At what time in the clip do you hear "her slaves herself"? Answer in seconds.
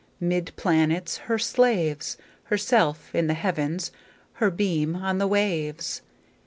1.29-3.13